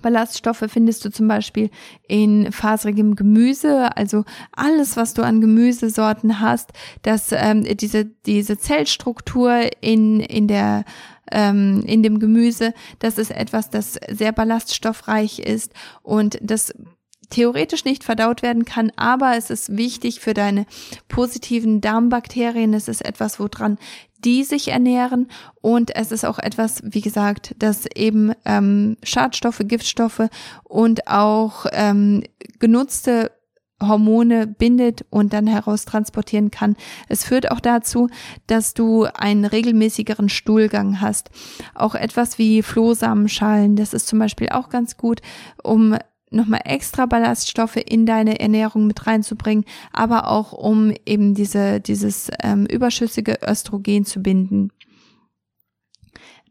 [0.00, 1.70] Ballaststoffe findest du zum Beispiel
[2.08, 9.70] in faserigem Gemüse, also alles, was du an Gemüsesorten hast, dass ähm, diese diese Zellstruktur
[9.80, 10.84] in in der
[11.30, 16.72] ähm, in dem Gemüse, das ist etwas, das sehr ballaststoffreich ist und das
[17.32, 20.66] theoretisch nicht verdaut werden kann, aber es ist wichtig für deine
[21.08, 22.74] positiven Darmbakterien.
[22.74, 23.78] Es ist etwas, woran
[24.24, 25.28] die sich ernähren
[25.60, 30.28] und es ist auch etwas, wie gesagt, das eben ähm, Schadstoffe, Giftstoffe
[30.64, 32.22] und auch ähm,
[32.58, 33.30] genutzte
[33.88, 36.76] Hormone bindet und dann heraustransportieren kann.
[37.08, 38.08] Es führt auch dazu,
[38.46, 41.30] dass du einen regelmäßigeren Stuhlgang hast.
[41.74, 45.20] Auch etwas wie Flohsamenschalen, das ist zum Beispiel auch ganz gut,
[45.62, 45.96] um
[46.34, 52.66] nochmal extra Ballaststoffe in deine Ernährung mit reinzubringen, aber auch um eben diese, dieses ähm,
[52.66, 54.70] überschüssige Östrogen zu binden.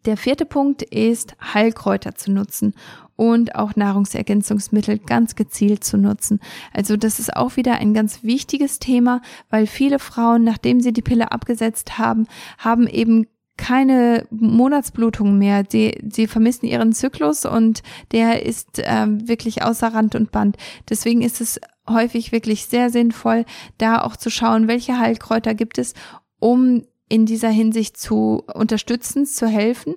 [0.05, 2.73] Der vierte Punkt ist, Heilkräuter zu nutzen
[3.15, 6.39] und auch Nahrungsergänzungsmittel ganz gezielt zu nutzen.
[6.73, 11.03] Also das ist auch wieder ein ganz wichtiges Thema, weil viele Frauen, nachdem sie die
[11.03, 12.25] Pille abgesetzt haben,
[12.57, 13.27] haben eben
[13.61, 15.61] keine Monatsblutung mehr.
[15.61, 20.57] Die, sie vermissen ihren Zyklus und der ist ähm, wirklich außer Rand und Band.
[20.89, 23.45] Deswegen ist es häufig wirklich sehr sinnvoll,
[23.77, 25.93] da auch zu schauen, welche Heilkräuter gibt es,
[26.39, 29.93] um in dieser Hinsicht zu unterstützen, zu helfen.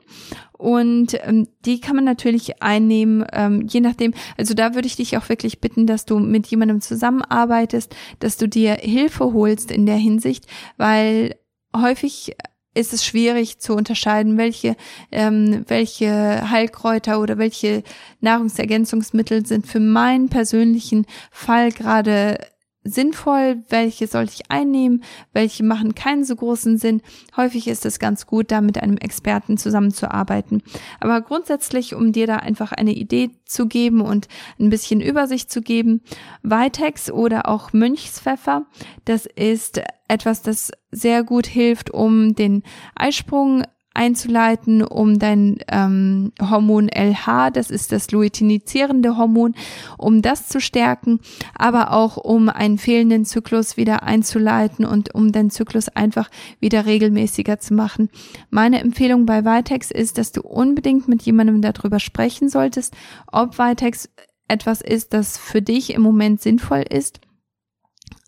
[0.53, 4.13] Und ähm, die kann man natürlich einnehmen, ähm, je nachdem.
[4.37, 8.47] Also da würde ich dich auch wirklich bitten, dass du mit jemandem zusammenarbeitest, dass du
[8.47, 10.47] dir Hilfe holst in der Hinsicht,
[10.77, 11.37] weil
[11.75, 12.37] häufig
[12.75, 14.77] ist es schwierig zu unterscheiden, welche,
[15.11, 17.83] ähm, welche Heilkräuter oder welche
[18.21, 22.39] Nahrungsergänzungsmittel sind für meinen persönlichen Fall gerade
[22.85, 27.01] sinnvoll, welche sollte ich einnehmen, welche machen keinen so großen Sinn.
[27.37, 30.63] Häufig ist es ganz gut, da mit einem Experten zusammenzuarbeiten.
[31.01, 34.29] Aber grundsätzlich, um dir da einfach eine Idee zu geben und
[34.61, 36.03] ein bisschen Übersicht zu geben,
[36.43, 38.67] Vitex oder auch Mönchspfeffer,
[39.07, 42.63] das ist etwas, das sehr gut hilft, um den
[42.95, 43.65] Eisprung
[43.95, 49.55] einzuleiten, um dein ähm, Hormon LH, das ist das luiteinisierende Hormon,
[49.97, 51.21] um das zu stärken,
[51.55, 57.61] aber auch um einen fehlenden Zyklus wieder einzuleiten und um den Zyklus einfach wieder regelmäßiger
[57.61, 58.11] zu machen.
[58.51, 62.95] Meine Empfehlung bei Vitex ist, dass du unbedingt mit jemandem darüber sprechen solltest,
[63.31, 64.11] ob Vitex
[64.49, 67.21] etwas ist, das für dich im Moment sinnvoll ist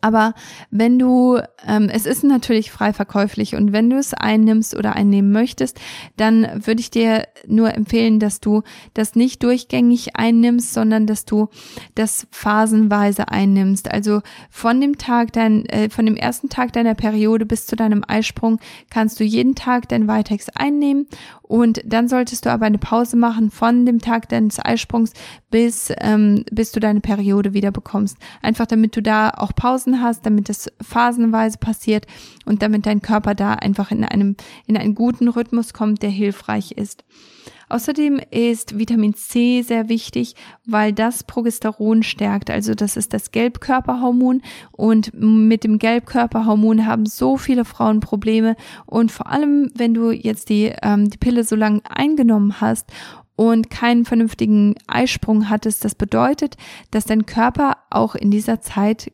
[0.03, 0.35] aber
[0.71, 5.33] wenn du, ähm, es ist natürlich frei verkäuflich und wenn du es einnimmst oder einnehmen
[5.33, 5.81] möchtest,
[6.17, 8.63] dann würde ich dir nur empfehlen, dass du
[8.95, 11.49] das nicht durchgängig einnimmst, sondern dass du
[11.95, 13.91] das phasenweise einnimmst.
[13.91, 18.05] Also von dem Tag dein, äh, von dem ersten Tag deiner Periode bis zu deinem
[18.07, 21.07] Eisprung kannst du jeden Tag dein Vitex einnehmen
[21.43, 25.13] und dann solltest du aber eine Pause machen von dem Tag deines Eisprungs
[25.51, 28.19] bis, ähm, bis du deine Periode wieder bekommst.
[28.43, 32.07] Einfach damit du da auch Pausen hast, damit es phasenweise passiert
[32.45, 36.73] und damit dein Körper da einfach in einem, in einen guten Rhythmus kommt, der hilfreich
[36.73, 37.05] ist.
[37.69, 42.49] Außerdem ist Vitamin C sehr wichtig, weil das Progesteron stärkt.
[42.49, 48.55] Also das ist das Gelbkörperhormon und mit dem Gelbkörperhormon haben so viele Frauen Probleme
[48.87, 52.93] und vor allem, wenn du jetzt die, ähm, die Pille so lange eingenommen hast
[53.35, 56.57] und keinen vernünftigen Eisprung hattest, das bedeutet,
[56.93, 59.13] dass dein Körper auch in dieser Zeit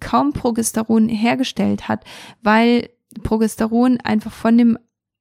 [0.00, 2.04] kaum Progesteron hergestellt hat,
[2.42, 2.90] weil
[3.22, 4.78] Progesteron einfach von dem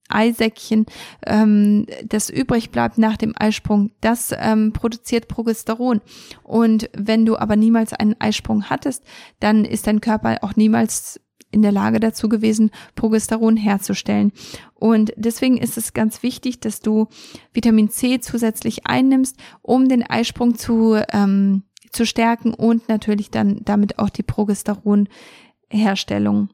[0.09, 0.85] Eisäckchen,
[1.25, 6.01] ähm, das übrig bleibt nach dem Eisprung, das ähm, produziert Progesteron.
[6.43, 9.03] Und wenn du aber niemals einen Eisprung hattest,
[9.39, 11.19] dann ist dein Körper auch niemals
[11.51, 14.31] in der Lage dazu gewesen, Progesteron herzustellen.
[14.73, 17.07] Und deswegen ist es ganz wichtig, dass du
[17.53, 21.63] Vitamin C zusätzlich einnimmst, um den Eisprung zu, ähm,
[21.97, 26.47] zu stärken und natürlich dann damit auch die Progesteronherstellung.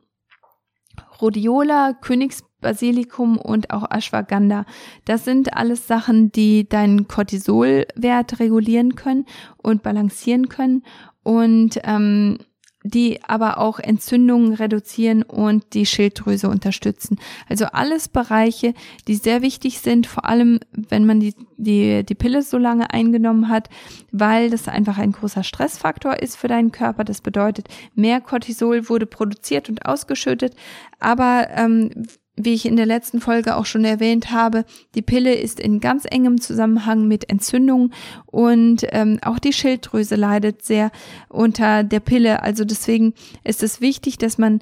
[1.22, 4.66] Rhodiola, Königs Basilikum und auch Ashwagandha.
[5.06, 9.28] Das sind alles Sachen, die deinen Cortisolwert regulieren können
[9.58, 10.84] und balancieren können
[11.22, 12.40] und ähm,
[12.84, 17.18] die aber auch Entzündungen reduzieren und die Schilddrüse unterstützen.
[17.48, 18.74] Also alles Bereiche,
[19.08, 23.50] die sehr wichtig sind, vor allem wenn man die, die, die Pille so lange eingenommen
[23.50, 23.70] hat,
[24.12, 27.04] weil das einfach ein großer Stressfaktor ist für deinen Körper.
[27.04, 30.56] Das bedeutet, mehr Cortisol wurde produziert und ausgeschüttet,
[31.00, 31.90] aber ähm,
[32.36, 34.66] wie ich in der letzten Folge auch schon erwähnt habe,
[34.96, 37.94] die Pille ist in ganz engem Zusammenhang mit Entzündungen
[38.26, 40.92] und ähm, auch die Schilddrüse leidet sehr
[41.30, 42.42] unter der Pille.
[42.42, 44.62] Also deswegen ist es wichtig, dass man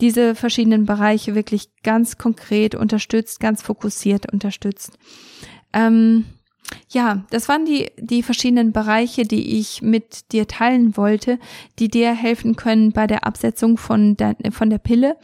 [0.00, 4.98] diese verschiedenen Bereiche wirklich ganz konkret unterstützt, ganz fokussiert unterstützt.
[5.72, 6.24] Ähm,
[6.90, 11.38] ja, das waren die, die verschiedenen Bereiche, die ich mit dir teilen wollte,
[11.78, 15.16] die dir helfen können bei der Absetzung von der, von der Pille.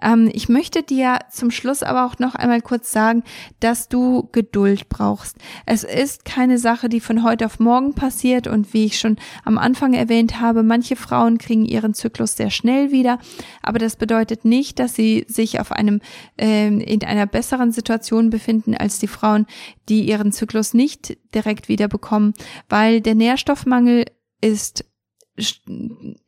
[0.00, 3.22] Ähm, ich möchte dir zum Schluss aber auch noch einmal kurz sagen,
[3.60, 5.36] dass du Geduld brauchst.
[5.66, 9.58] Es ist keine Sache, die von heute auf morgen passiert und wie ich schon am
[9.58, 13.18] Anfang erwähnt habe, manche Frauen kriegen ihren Zyklus sehr schnell wieder,
[13.62, 16.00] aber das bedeutet nicht, dass sie sich auf einem,
[16.40, 19.46] äh, in einer besseren Situation befinden als die Frauen,
[19.90, 20.89] die ihren Zyklus nicht
[21.34, 22.34] direkt wieder bekommen,
[22.68, 24.06] weil der Nährstoffmangel
[24.40, 24.84] ist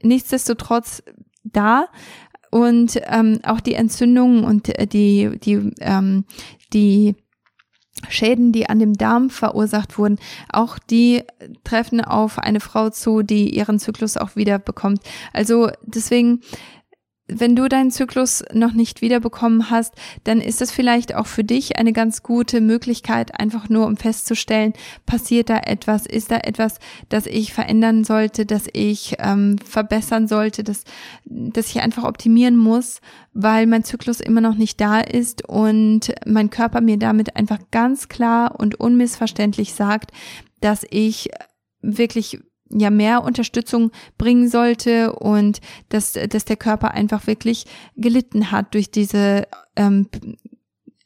[0.02, 1.02] nichtsdestotrotz
[1.44, 1.88] da
[2.50, 6.24] und ähm, auch die Entzündungen und äh, die die ähm,
[6.72, 7.16] die
[8.08, 10.18] Schäden, die an dem Darm verursacht wurden,
[10.50, 11.22] auch die
[11.64, 15.00] treffen auf eine Frau zu, die ihren Zyklus auch wieder bekommt.
[15.32, 16.40] Also deswegen
[17.28, 21.78] wenn du deinen Zyklus noch nicht wiederbekommen hast, dann ist es vielleicht auch für dich
[21.78, 24.72] eine ganz gute Möglichkeit, einfach nur um festzustellen,
[25.06, 30.64] passiert da etwas, ist da etwas, das ich verändern sollte, das ich ähm, verbessern sollte,
[30.64, 30.84] das,
[31.24, 33.00] das ich einfach optimieren muss,
[33.32, 38.08] weil mein Zyklus immer noch nicht da ist und mein Körper mir damit einfach ganz
[38.08, 40.10] klar und unmissverständlich sagt,
[40.60, 41.30] dass ich
[41.82, 42.40] wirklich
[42.72, 48.90] ja mehr Unterstützung bringen sollte und dass, dass der Körper einfach wirklich gelitten hat durch
[48.90, 50.08] diese ähm,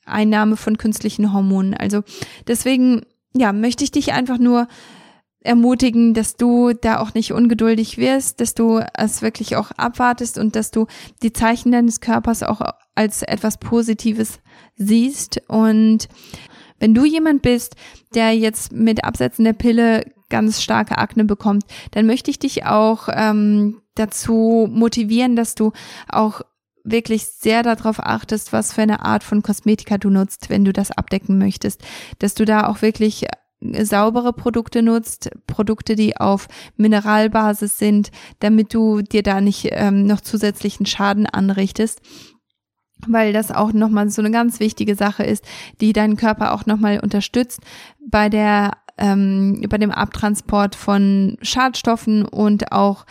[0.04, 1.74] Einnahme von künstlichen Hormonen.
[1.74, 2.02] Also
[2.46, 3.02] deswegen,
[3.34, 4.68] ja, möchte ich dich einfach nur
[5.46, 10.56] ermutigen, dass du da auch nicht ungeduldig wirst, dass du es wirklich auch abwartest und
[10.56, 10.86] dass du
[11.22, 12.60] die Zeichen deines Körpers auch
[12.94, 14.40] als etwas Positives
[14.76, 15.40] siehst.
[15.48, 16.08] Und
[16.78, 17.76] wenn du jemand bist,
[18.14, 23.08] der jetzt mit Absetzen der Pille ganz starke Akne bekommt, dann möchte ich dich auch
[23.12, 25.72] ähm, dazu motivieren, dass du
[26.08, 26.42] auch
[26.84, 30.90] wirklich sehr darauf achtest, was für eine Art von Kosmetika du nutzt, wenn du das
[30.92, 31.82] abdecken möchtest,
[32.18, 38.72] dass du da auch wirklich äh, saubere Produkte nutzt, Produkte, die auf Mineralbasis sind, damit
[38.72, 42.00] du dir da nicht ähm, noch zusätzlichen Schaden anrichtest
[43.06, 45.44] weil das auch nochmal so eine ganz wichtige Sache ist,
[45.80, 47.60] die deinen Körper auch nochmal unterstützt
[48.06, 53.04] bei der ähm, bei dem Abtransport von Schadstoffen und auch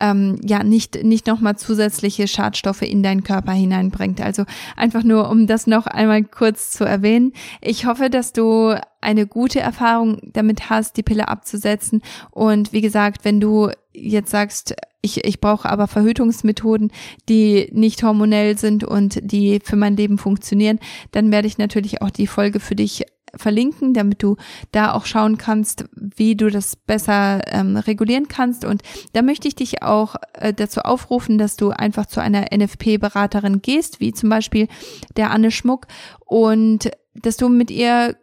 [0.00, 4.20] ähm, ja nicht nicht noch mal zusätzliche Schadstoffe in deinen Körper hineinbringt.
[4.20, 4.44] Also
[4.76, 7.32] einfach nur, um das noch einmal kurz zu erwähnen.
[7.60, 12.02] Ich hoffe, dass du eine gute Erfahrung damit hast, die Pille abzusetzen.
[12.30, 16.92] Und wie gesagt, wenn du jetzt sagst, ich, ich brauche aber Verhütungsmethoden,
[17.28, 20.78] die nicht hormonell sind und die für mein Leben funktionieren,
[21.12, 23.04] dann werde ich natürlich auch die Folge für dich
[23.36, 24.36] verlinken, damit du
[24.72, 28.64] da auch schauen kannst, wie du das besser ähm, regulieren kannst.
[28.64, 33.62] Und da möchte ich dich auch äh, dazu aufrufen, dass du einfach zu einer NFP-Beraterin
[33.62, 34.68] gehst, wie zum Beispiel
[35.16, 35.86] der Anne Schmuck,
[36.26, 38.16] und dass du mit ihr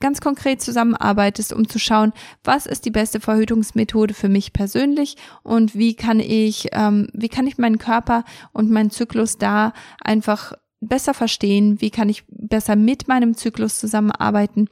[0.00, 2.12] ganz konkret zusammenarbeitest, um zu schauen,
[2.44, 7.46] was ist die beste Verhütungsmethode für mich persönlich und wie kann ich, ähm, wie kann
[7.46, 13.08] ich meinen Körper und meinen Zyklus da einfach besser verstehen, wie kann ich besser mit
[13.08, 14.68] meinem Zyklus zusammenarbeiten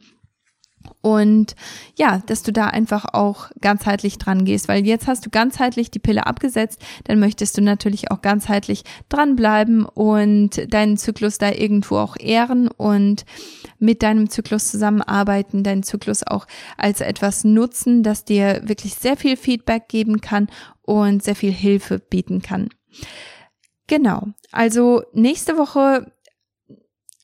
[1.00, 1.54] und
[1.96, 5.98] ja, dass du da einfach auch ganzheitlich dran gehst, weil jetzt hast du ganzheitlich die
[5.98, 12.16] Pille abgesetzt, dann möchtest du natürlich auch ganzheitlich dranbleiben und deinen Zyklus da irgendwo auch
[12.18, 13.24] ehren und
[13.78, 19.36] mit deinem Zyklus zusammenarbeiten, deinen Zyklus auch als etwas nutzen, das dir wirklich sehr viel
[19.36, 20.48] Feedback geben kann
[20.82, 22.68] und sehr viel Hilfe bieten kann.
[23.86, 24.28] Genau.
[24.50, 26.10] Also nächste Woche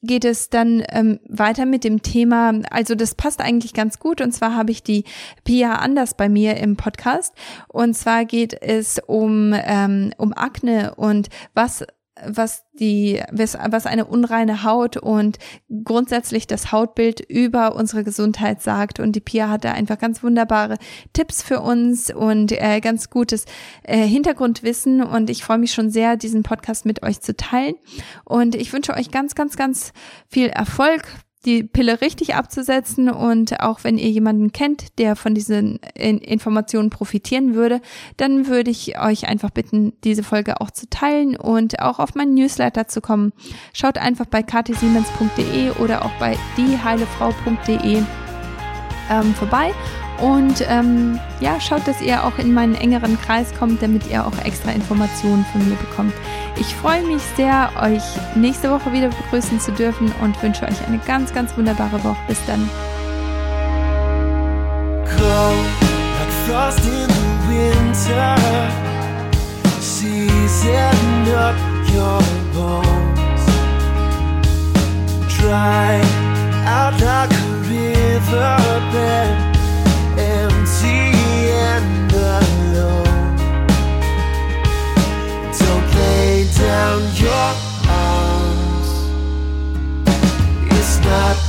[0.02, 4.20] geht es dann ähm, weiter mit dem Thema, also das passt eigentlich ganz gut.
[4.20, 5.04] Und zwar habe ich die
[5.44, 7.34] Pia Anders bei mir im Podcast.
[7.68, 11.84] Und zwar geht es um, ähm, um Akne und was
[12.24, 15.38] was die, was eine unreine Haut und
[15.84, 19.00] grundsätzlich das Hautbild über unsere Gesundheit sagt.
[19.00, 20.76] Und die Pia hat da einfach ganz wunderbare
[21.12, 23.46] Tipps für uns und äh, ganz gutes
[23.82, 25.02] äh, Hintergrundwissen.
[25.02, 27.74] Und ich freue mich schon sehr, diesen Podcast mit euch zu teilen.
[28.24, 29.92] Und ich wünsche euch ganz, ganz, ganz
[30.28, 31.02] viel Erfolg
[31.44, 37.54] die Pille richtig abzusetzen und auch wenn ihr jemanden kennt, der von diesen Informationen profitieren
[37.54, 37.80] würde,
[38.16, 42.34] dann würde ich euch einfach bitten, diese Folge auch zu teilen und auch auf meinen
[42.34, 43.32] Newsletter zu kommen.
[43.72, 48.02] Schaut einfach bei ktsiemens.de oder auch bei dieheilefrau.de
[49.10, 49.72] ähm, vorbei
[50.20, 54.44] und ähm, ja, schaut, dass ihr auch in meinen engeren Kreis kommt, damit ihr auch
[54.44, 56.12] extra Informationen von mir bekommt.
[56.56, 58.02] Ich freue mich sehr, euch
[58.36, 62.18] nächste Woche wieder begrüßen zu dürfen und wünsche euch eine ganz, ganz wunderbare Woche.
[62.28, 62.68] Bis dann.
[75.42, 76.00] Dry
[76.66, 79.51] out like a riverbed
[85.58, 87.54] Don't lay down your
[87.88, 88.90] arms.
[90.70, 91.41] It's not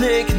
[0.00, 0.37] make